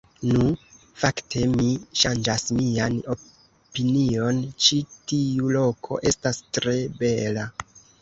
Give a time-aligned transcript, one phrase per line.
[0.27, 0.45] Nu,
[1.01, 1.67] fakte mi
[2.05, 4.83] ŝanĝas mian opinion ĉi
[5.15, 7.51] tiu loko estas tre bela